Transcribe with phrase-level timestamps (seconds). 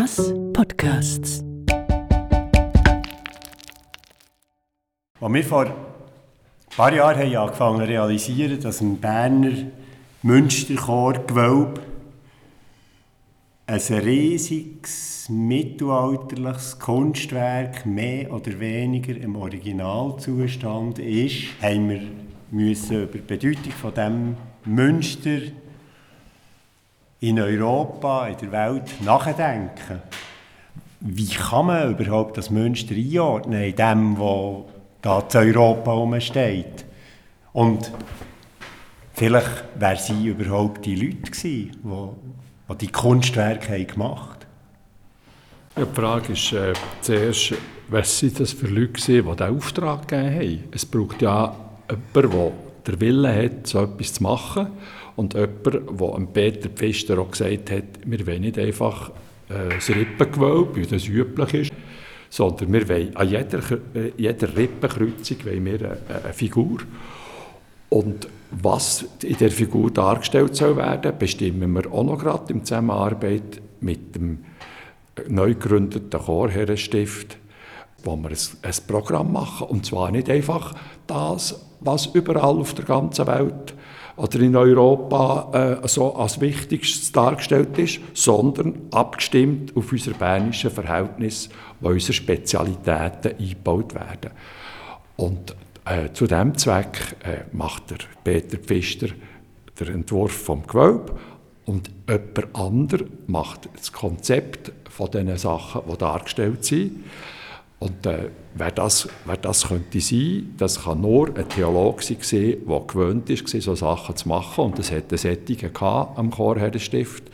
[0.00, 1.44] Thomas Podcasts.
[5.20, 5.72] Als wir vor ein
[6.74, 9.52] paar Jahren haben angefangen zu realisieren, dass ein Berner
[10.22, 11.82] Münsterchor-Gewölbe
[13.66, 22.00] ein riesiges mittelalterliches Kunstwerk mehr oder weniger im Originalzustand ist, haben wir
[22.50, 25.40] müssen über die Bedeutung von dem Münster
[27.20, 30.02] in Europa, in der Welt nachdenken.
[31.00, 34.64] Wie kann man überhaupt das Münster einordnen in dem, was
[35.02, 36.84] da zu Europa herumsteht?
[37.52, 37.90] Und
[39.14, 42.16] vielleicht, wer sie überhaupt die Leute gewesen,
[42.70, 44.46] die, die Kunstwerke gemacht
[45.76, 45.86] haben?
[45.88, 47.54] Die Frage ist äh, zuerst,
[47.88, 50.64] was sind das für Leute die diesen Auftrag gegeben haben?
[50.72, 51.54] Es braucht ja
[51.88, 52.52] jemanden, der
[52.86, 54.68] den Willen hat, so etwas zu machen
[55.16, 59.10] und jemand, der Peter Pfister auch gesagt hat, wir wollen nicht einfach
[59.48, 61.72] äh, Rippengewölbe, wie das üblich ist,
[62.30, 63.58] sondern wir wollen an jeder,
[63.94, 66.78] äh, jeder Rippenkreuzung wollen wir eine, eine Figur.
[67.88, 73.60] Und was in der Figur dargestellt soll werden, bestimmen wir auch noch gerade in Zusammenarbeit
[73.80, 74.44] mit dem
[75.28, 77.36] neu gegründeten Chorherrenstift,
[78.04, 79.66] wo wir ein, ein Programm machen.
[79.68, 80.74] Und zwar nicht einfach
[81.06, 83.74] das, was überall auf der ganzen Welt
[84.16, 91.48] oder in Europa äh, so als Wichtigstes dargestellt ist, sondern abgestimmt auf unser bernische Verhältnis,
[91.80, 94.30] wo unsere Spezialitäten eingebaut werden.
[95.16, 95.56] Und
[95.86, 99.08] äh, zu diesem Zweck äh, macht der Peter Pfister
[99.78, 101.16] den Entwurf vom Gewölbe
[101.64, 107.04] und jemand anderes macht das Konzept von diesen Sachen, die dargestellt sind.
[107.80, 112.80] Und äh, wer, das, wer das könnte sein, das kann nur ein Theologe sein, der
[112.86, 114.64] gewöhnt ist, so Sachen zu machen.
[114.66, 117.24] Und das hat eine Sättige am Chorherrenstift.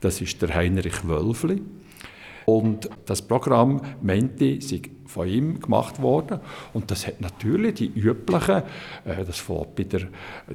[0.00, 1.62] Das ist der Heinrich Wölfli.
[2.44, 6.40] Und das Programm meinte, sei von ihm gemacht worden.
[6.74, 8.62] Und das hat natürlich die üblichen,
[9.04, 10.02] äh, das fängt bei der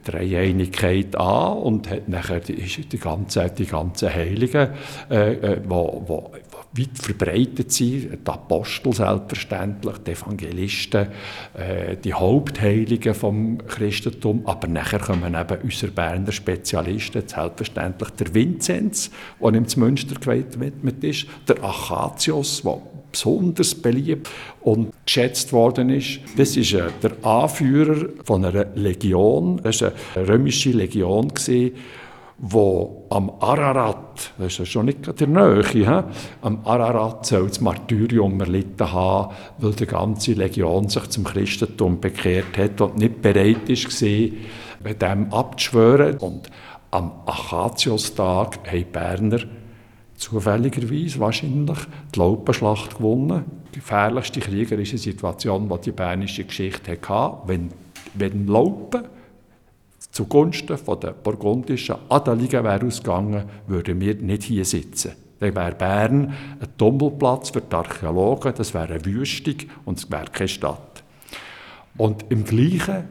[0.03, 4.69] Dreieinigkeit an und hat nachher die, die ganzen die ganze Heiligen,
[5.09, 6.31] äh, äh, wo, wo
[6.75, 11.07] weit verbreitet sind, die Apostel selbstverständlich, die Evangelisten,
[11.53, 19.11] äh, die Hauptheiligen vom Christentum, aber nachher kommen eben unsere Berner Spezialisten, selbstverständlich der Vinzenz,
[19.39, 24.27] der im Münster gewidmet ist, der Achatius, der besonders beliebt
[24.61, 26.19] und geschätzt worden ist.
[26.35, 31.75] Das ist äh, der Anführer von einer Legion, das war eine römische Legion, gewesen,
[32.37, 36.03] wo am Ararat, das ist ja schon nicht der Nähe, he?
[36.41, 42.57] am Ararat soll das Martyrium erlitten haben, weil die ganze Legion sich zum Christentum bekehrt
[42.57, 44.29] hat und nicht bereit war,
[44.83, 46.17] mit dem abzuschwören.
[46.17, 46.49] Und
[46.91, 49.39] am Achatiostag haben Berner
[50.15, 51.79] zufälligerweise wahrscheinlich
[52.13, 53.45] die Laupenschlacht gewonnen.
[53.73, 57.69] Die gefährlichste kriegerische Situation, die die bernische Geschichte hatte, wenn,
[58.13, 59.03] wenn Laupen
[60.11, 65.13] zugunsten der burgundischen Adeligen wäre ausgegangen, würden wir nicht hier sitzen.
[65.39, 69.55] Dann wäre Bern ein Tummelplatz für die Archäologen, das wäre eine Wüstung
[69.85, 71.03] und es wäre keine Stadt.
[71.97, 73.03] Und im gleichen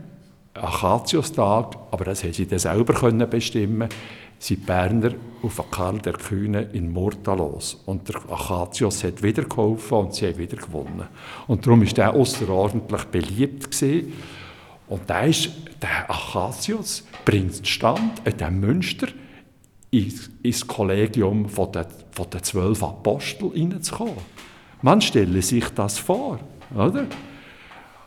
[0.54, 3.88] Achatiustag, aber das hätten sie dann selber können bestimmen
[4.42, 7.80] sind die Berner auf Karl der Kühne in Murta los.
[7.86, 11.06] Und der Achatius hat wieder geholfen und sie haben wieder gewonnen.
[11.46, 13.70] Und darum war er außerordentlich beliebt.
[13.70, 14.12] Gewesen.
[14.92, 15.48] Und da ist,
[15.80, 19.08] der Achatius bringt zustande, in diesem Münster
[19.90, 24.18] ins, ins Kollegium von der, von der zwölf Apostel hineinzukommen.
[24.82, 26.40] Man stelle sich das vor,
[26.74, 27.06] oder?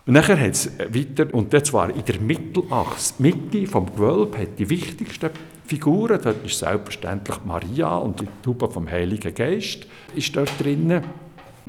[0.06, 4.60] Und nachher hat es weiter, und das war in der Mittelachse, Mitte vom Gewölbe, hat
[4.60, 5.32] die wichtigsten
[5.66, 11.04] Figuren, dort ist selbstverständlich Maria und die Tube vom Heiligen Geist ist dort drinnen.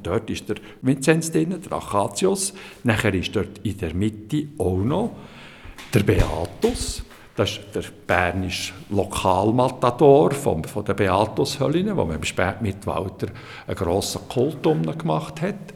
[0.03, 2.53] Dort ist der Vinzenz drin, der Achatius.
[2.85, 5.17] Nachher ist dort in der Mitte auch noch
[5.93, 7.03] der Beatus.
[7.35, 13.29] Das ist der bernische Lokalmatador von, von der Beatushölline, wo man im Spätmittelalter
[13.67, 15.75] einen grossen Kult gemacht hat.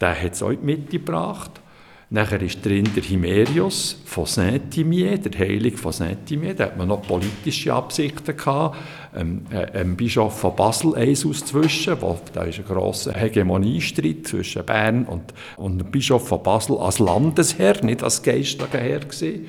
[0.00, 1.60] Der hat es auch in die Mitte gebracht.
[2.08, 6.54] Nachher ist drin der Himerius von Saint-Imier, der Heilige von Saint-Imier.
[6.54, 8.76] Da hat man noch politische Absichten gehabt.
[9.16, 11.96] Ähm, äh, ein Bischof von Basel eins auszwischen,
[12.32, 17.84] da ist ein grosser Hegemoniestreit zwischen Bern und, und dem Bischof von Basel als Landesherr,
[17.84, 19.46] nicht als geistlicher Herr gewesen.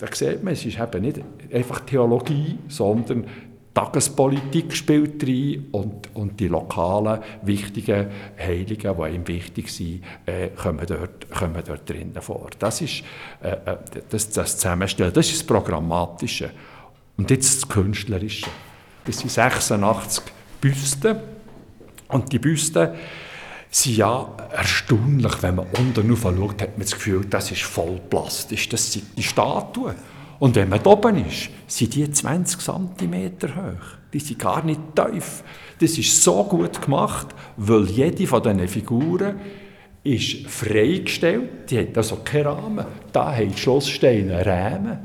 [0.00, 1.20] Da sieht man, es ist eben nicht
[1.52, 3.26] einfach Theologie, sondern
[3.72, 10.84] Tagespolitik spielt rein und, und die lokalen wichtigen Heiligen, die ihm wichtig sind, äh, kommen,
[10.86, 12.50] dort, kommen dort drinnen vor.
[12.58, 13.04] Das ist
[13.42, 13.76] äh, äh,
[14.08, 16.50] das, das Zusammenstellen, das ist das Programmatische.
[17.16, 18.46] Und jetzt das Künstlerische.
[19.04, 20.24] Das sind 86
[20.60, 21.16] Büsten
[22.08, 22.88] Und die Büsten
[23.70, 28.68] sind ja erstaunlich, wenn man unten schaut, hat man das Gefühl, das ist voll plastisch,
[28.68, 29.94] das sind die Statuen.
[30.40, 33.98] Und wenn man oben ist, sind die 20 cm hoch.
[34.12, 35.44] Die sind gar nicht tief.
[35.78, 39.38] Das ist so gut gemacht, weil jede von diesen Figuren
[40.02, 41.70] ist freigestellt.
[41.70, 42.86] Die hat also keinen Rahmen.
[43.12, 44.98] Da haben die Schlosssteine Rahmen.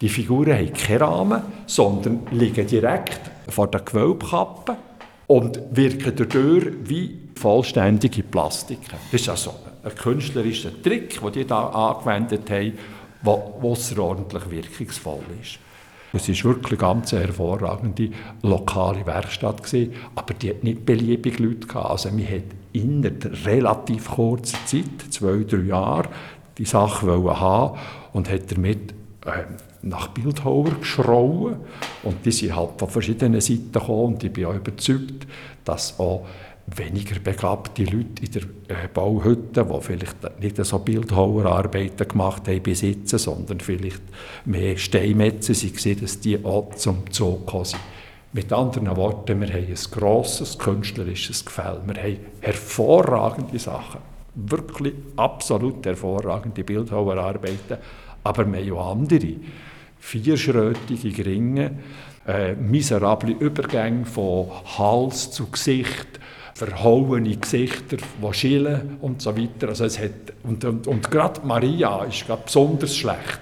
[0.00, 4.76] Die Figuren haben keinen Rahmen, sondern liegen direkt vor der Gewölbkappe
[5.26, 8.98] und wirken dadurch wie vollständige Plastiken.
[9.10, 12.72] Das ist also ein künstlerischer Trick, den die da angewendet haben,
[13.24, 13.32] der
[13.62, 15.58] außerordentlich wirkungsvoll ist.
[16.12, 18.10] Es war wirklich eine ganz hervorragende
[18.42, 21.90] lokale Werkstatt, gewesen, aber die hat nicht beliebig Leute gehabt.
[21.90, 26.08] Also man hat innerhalb relativ kurzer Zeit, zwei, drei Jahre,
[26.56, 27.78] die Sache haben
[28.14, 28.92] und hat damit
[29.26, 29.44] äh,
[29.82, 31.56] nach Bildhauer geschrauen.
[32.02, 35.26] Und die sind halt von verschiedenen Seiten gekommen und ich bin auch überzeugt,
[35.64, 36.26] dass auch
[36.76, 42.82] weniger begabte Leute in der äh, Bauhütte, die vielleicht nicht so Bildhauerarbeiten gemacht haben bis
[42.82, 44.02] jetzt, sondern vielleicht
[44.44, 47.80] mehr Steinmetze waren, dass die auch zum Zug sind.
[48.32, 51.80] Mit anderen Worten, wir haben ein grosses künstlerisches Gefälle.
[51.86, 54.00] Wir haben hervorragende Sachen,
[54.34, 57.78] wirklich absolut hervorragende Bildhauerarbeiten,
[58.22, 59.36] aber wir haben auch andere,
[59.98, 61.78] vierschrötige Gringe,
[62.26, 66.20] äh, miserable Übergänge von Hals zu Gesicht,
[66.58, 69.68] verhauene Gesichter, die schillen und so weiter.
[69.68, 70.10] Also es hat,
[70.42, 73.40] und, und, und gerade Maria ist besonders schlecht.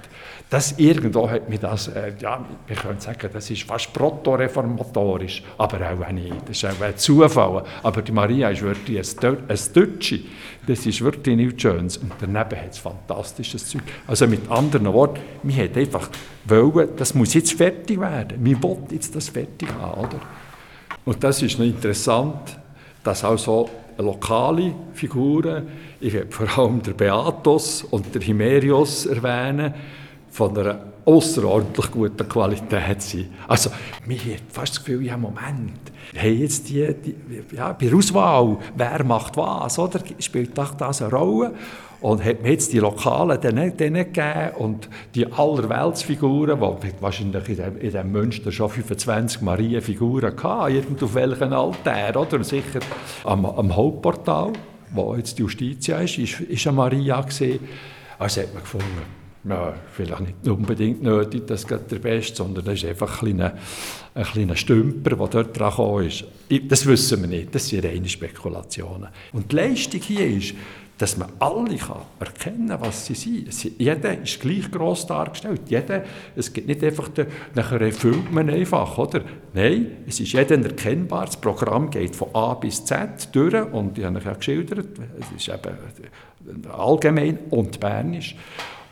[0.51, 5.79] Das irgendwo hat mich das, äh, ja, wir können sagen, das ist fast protoreformatorisch, aber
[5.91, 6.35] auch nicht.
[6.47, 7.65] Das ist auch ein Zufall.
[7.83, 10.21] Aber die Maria ist wirklich ein, ein Deutsche.
[10.67, 11.97] Das ist wirklich nichts Schönes.
[11.97, 13.83] Und daneben hat es fantastisches Zeug.
[14.07, 16.11] Also mit anderen Worten, wir hat einfach
[16.45, 18.45] wollen, das muss jetzt fertig werden.
[18.45, 20.21] Wir wollen jetzt das fertig haben, oder?
[21.07, 22.57] Und das ist noch interessant,
[23.07, 25.67] dass auch so lokale Figuren,
[26.01, 29.73] ich werde vor allem der Beatus und der Himerius erwähnen,
[30.31, 33.29] von einer außerordentlich guten Qualität sind.
[33.47, 33.71] Also,
[34.07, 37.17] mir hat fast das Gefühl, ja, Moment, haben jetzt die, die,
[37.55, 40.01] ja, bei der Auswahl, wer macht was, oder?
[40.19, 41.55] Spielt doch das eine Rolle?
[42.01, 47.91] Und hat mir jetzt die Lokalen denen, denen gegeben und die Allerweltsfiguren, die wahrscheinlich in
[47.91, 52.45] dem Münster schon 25 Marienfiguren hatten, irgend auf welchen Altar, oder?
[52.45, 52.81] Sicher
[53.25, 54.53] am, am Hauptportal,
[54.91, 57.61] wo jetzt die Justitia ist, ist, ist eine Maria gesehen.
[58.19, 62.85] Also hat man gefunden, ja, vielleicht nicht unbedingt nötig, dass der Beste, sondern das ist
[62.85, 63.55] einfach ein kleiner,
[64.15, 66.25] ein kleiner Stümper, der dort dran ist.
[66.69, 69.09] Das wissen wir nicht, das sind reine Spekulationen.
[69.33, 70.55] Und die Leistung hier ist,
[70.99, 73.79] dass man alle kann erkennen kann, was sie sind.
[73.79, 75.61] Jeder ist gleich gross dargestellt.
[75.69, 76.05] Jeder,
[76.35, 79.21] es gibt nicht einfach, den, nachher erfüllt man einfach, oder?
[79.53, 81.27] Nein, es ist jeder erkennbar.
[81.27, 84.89] Das Programm geht von A bis Z durch und ich habe euch ja geschildert,
[85.21, 88.35] es ist eben allgemein und bernisch.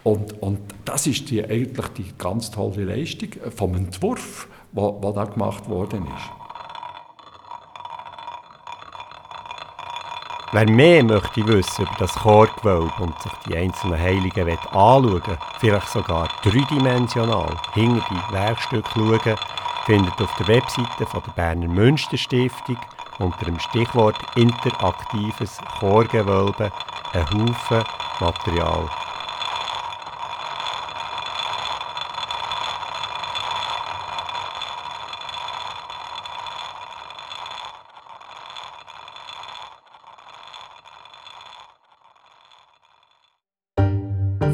[0.05, 5.69] Und, und das ist die, eigentlich die ganz tolle Leistung vom Entwurf, der da gemacht
[5.69, 6.45] worden ist.
[10.53, 16.29] Wer mehr möchte wissen über das Chorgewölbe und sich die einzelnen Heiligen anschauen vielleicht sogar
[16.45, 19.37] dreidimensional hinter die Werkstücke schauen,
[19.87, 22.77] findet auf der Webseite von der Berner Münsterstiftung
[23.19, 26.71] unter dem Stichwort interaktives Chorgewölbe
[27.13, 27.83] einen Haufen
[28.21, 28.89] Material.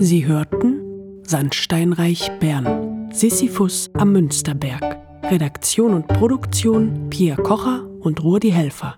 [0.02, 0.80] Sie hörten
[1.24, 4.96] Sandsteinreich Bern, Sisyphus am Münsterberg.
[5.24, 8.96] Redaktion und Produktion Pierre Kocher und Rudi Helfer.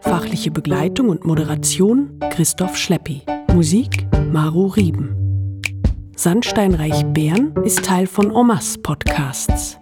[0.00, 3.22] Fachliche Begleitung und Moderation Christoph Schleppi.
[3.52, 5.60] Musik Maru Rieben.
[6.14, 9.76] Sandsteinreich Bern ist Teil von Omas Podcasts.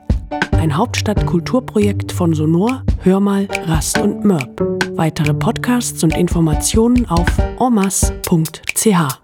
[0.53, 4.63] Ein Hauptstadt-Kulturprojekt von Sonor, Hörmal, Rast und Mörb.
[4.97, 9.22] Weitere Podcasts und Informationen auf omas.ch.